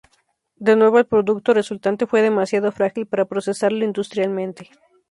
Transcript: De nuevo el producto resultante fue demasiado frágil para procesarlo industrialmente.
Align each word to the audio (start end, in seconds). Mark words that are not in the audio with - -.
De 0.55 0.75
nuevo 0.75 0.97
el 0.97 1.05
producto 1.05 1.53
resultante 1.53 2.07
fue 2.07 2.23
demasiado 2.23 2.71
frágil 2.71 3.05
para 3.05 3.25
procesarlo 3.25 3.85
industrialmente. 3.85 4.67